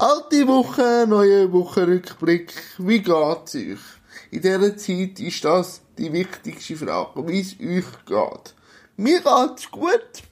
Alte 0.00 0.46
Woche, 0.46 1.06
neue 1.08 1.52
Wochenrückblick. 1.52 2.52
Wie 2.78 3.00
geht's 3.00 3.56
euch? 3.56 3.80
In 4.30 4.42
dieser 4.42 4.76
Zeit 4.76 5.18
ist 5.18 5.44
das 5.44 5.80
die 5.98 6.12
wichtigste 6.12 6.76
Frage, 6.76 7.26
wie 7.26 7.40
es 7.40 7.54
euch 7.54 8.06
geht. 8.06 8.54
Mir 8.96 9.20
geht's 9.20 9.68
gut. 9.68 10.22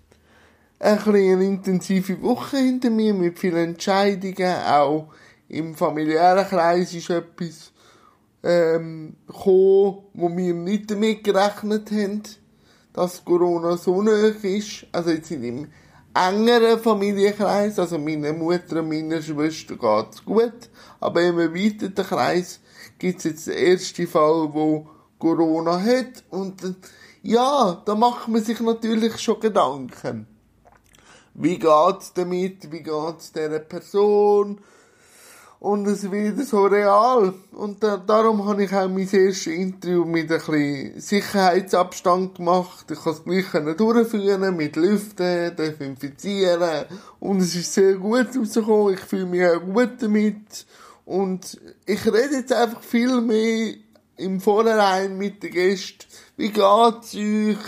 Ein 0.78 1.00
eine 1.00 1.44
intensive 1.44 2.22
Woche 2.22 2.58
hinter 2.58 2.90
mir 2.90 3.12
mit 3.12 3.40
vielen 3.40 3.70
Entscheidungen. 3.70 4.54
Auch 4.68 5.08
im 5.48 5.74
familiären 5.74 6.46
Kreis 6.46 6.94
ist 6.94 7.10
etwas 7.10 7.72
ähm, 8.44 9.16
gekommen, 9.26 10.04
wo 10.14 10.36
wir 10.36 10.54
nicht 10.54 10.92
damit 10.92 11.24
gerechnet 11.24 11.90
haben, 11.90 12.22
dass 12.92 13.24
Corona 13.24 13.76
so 13.76 14.00
nahe 14.00 14.28
ist. 14.28 14.86
Also 14.92 15.10
jetzt 15.10 15.32
in 15.32 15.42
dem 15.42 15.66
engeren 16.16 16.80
Familienkreis, 16.80 17.78
also 17.78 17.98
meiner 17.98 18.32
Mutter 18.32 18.80
und 18.80 18.88
meiner 18.88 19.20
Schwester 19.20 19.76
geht's 19.76 20.24
gut, 20.24 20.70
aber 20.98 21.22
im 21.22 21.38
erweiterten 21.38 22.06
Kreis 22.06 22.60
gibt's 22.98 23.24
jetzt 23.24 23.46
den 23.46 23.54
ersten 23.54 24.06
Fall, 24.06 24.48
wo 24.52 24.88
Corona 25.18 25.78
hat 25.78 26.24
und 26.30 26.62
ja, 27.22 27.82
da 27.84 27.94
macht 27.94 28.28
man 28.28 28.42
sich 28.42 28.60
natürlich 28.60 29.18
schon 29.18 29.40
Gedanken. 29.40 30.26
Wie 31.34 31.58
geht's 31.58 32.12
damit? 32.14 32.72
Wie 32.72 32.82
geht's 32.82 33.32
dieser 33.32 33.58
Person? 33.58 34.60
Und 35.58 35.86
es 35.86 36.10
wird 36.10 36.38
so 36.46 36.64
real. 36.66 37.32
Und 37.52 37.82
da, 37.82 37.96
darum 37.96 38.46
habe 38.46 38.64
ich 38.64 38.72
auch 38.74 38.88
mein 38.88 39.08
erstes 39.08 39.46
Interview 39.46 40.04
mit 40.04 40.30
ein 40.30 40.38
bisschen 40.38 41.00
Sicherheitsabstand 41.00 42.36
gemacht. 42.36 42.90
Ich 42.90 42.98
konnte 42.98 43.20
es 43.32 43.52
gleich 43.52 43.76
durchführen, 43.76 44.56
mit 44.56 44.76
Lüften, 44.76 45.56
desinfizieren. 45.56 46.84
Und 47.20 47.40
es 47.40 47.54
ist 47.54 47.72
sehr 47.72 47.94
gut 47.94 48.36
rausgekommen. 48.36 48.94
Ich 48.94 49.00
fühle 49.00 49.26
mich 49.26 49.46
auch 49.46 49.60
gut 49.60 50.00
damit. 50.00 50.66
Und 51.06 51.58
ich 51.86 52.04
rede 52.04 52.36
jetzt 52.36 52.52
einfach 52.52 52.82
viel 52.82 53.20
mehr 53.22 53.74
im 54.18 54.40
Vorhinein 54.40 55.16
mit 55.16 55.42
den 55.42 55.52
Gästen. 55.52 56.06
Wie 56.36 56.50
geht's 56.50 57.14
euch? 57.14 57.58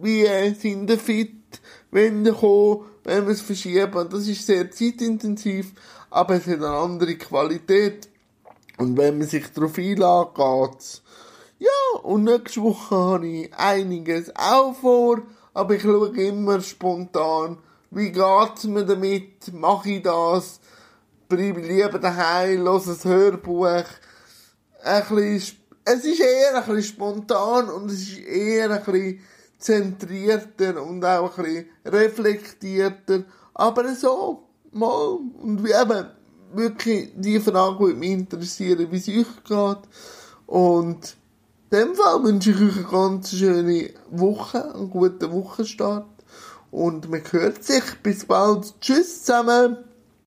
Wie 0.00 0.54
sind 0.54 0.90
ihr 0.90 0.98
fit? 0.98 1.37
Wenn 1.90 2.24
kommt, 2.24 2.84
wenn 3.04 3.26
wir 3.26 3.32
es 3.32 3.40
verschieben. 3.40 4.08
Das 4.10 4.26
ist 4.26 4.46
sehr 4.46 4.70
zeitintensiv 4.70 5.72
aber 6.10 6.34
es 6.34 6.46
hat 6.46 6.56
eine 6.56 6.68
andere 6.68 7.16
Qualität. 7.16 8.08
Und 8.78 8.96
wenn 8.96 9.18
man 9.18 9.26
sich 9.26 9.52
darauf 9.52 9.76
einlässt, 9.78 10.34
geht's. 10.34 11.02
Ja, 11.58 12.00
und 12.02 12.24
nächste 12.24 12.62
Woche 12.62 12.96
habe 12.96 13.26
ich 13.26 13.54
einiges 13.54 14.34
auch 14.36 14.74
vor, 14.74 15.22
aber 15.54 15.74
ich 15.74 15.82
schaue 15.82 16.16
immer 16.16 16.60
spontan, 16.60 17.58
wie 17.90 18.12
geht's 18.12 18.64
mir 18.64 18.84
damit, 18.84 19.52
mache 19.52 19.90
ich 19.90 20.02
das, 20.02 20.60
bleibe 21.28 21.60
lieber 21.60 21.98
daheim, 21.98 22.60
höre 22.60 22.86
ein 22.86 23.04
Hörbuch, 23.04 23.84
ein 24.84 25.02
bisschen, 25.08 25.58
es 25.84 26.04
ist 26.04 26.20
eher 26.20 26.58
ein 26.58 26.64
bisschen 26.64 26.94
spontan 26.94 27.70
und 27.70 27.90
es 27.90 28.02
ist 28.02 28.18
eher 28.18 28.70
ein 28.70 28.84
bisschen 28.84 29.20
zentrierter 29.58 30.82
und 30.82 31.04
auch 31.04 31.36
ein 31.38 31.44
bisschen 31.44 31.66
reflektierter, 31.84 33.24
aber 33.54 33.94
so, 33.94 34.44
mal, 34.72 35.18
und 35.42 35.64
wie 35.64 35.72
eben, 35.72 36.06
wirklich 36.52 37.10
die 37.16 37.40
Frage 37.40 37.80
würde 37.80 37.98
mich 37.98 38.10
interessieren, 38.10 38.90
wie 38.90 38.96
es 38.96 39.08
euch 39.08 39.44
geht. 39.44 39.78
Und 40.46 41.16
in 41.70 41.78
dem 41.78 41.94
Fall 41.94 42.22
wünsche 42.24 42.50
ich 42.50 42.56
euch 42.56 42.76
eine 42.76 42.86
ganz 42.86 43.30
schöne 43.30 43.90
Woche, 44.10 44.74
einen 44.74 44.90
guten 44.90 45.30
Wochenstart. 45.32 46.06
Und 46.70 47.10
man 47.10 47.22
hört 47.30 47.64
sich. 47.64 47.82
Bis 48.02 48.24
bald. 48.24 48.74
Tschüss 48.80 49.24
zusammen. 49.24 49.87